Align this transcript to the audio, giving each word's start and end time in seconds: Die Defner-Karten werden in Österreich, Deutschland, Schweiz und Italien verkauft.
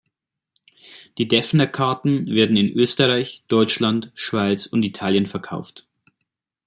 Die 1.19 1.27
Defner-Karten 1.27 2.25
werden 2.25 2.57
in 2.57 2.71
Österreich, 2.71 3.43
Deutschland, 3.47 4.11
Schweiz 4.15 4.65
und 4.65 4.81
Italien 4.81 5.27
verkauft. 5.27 5.85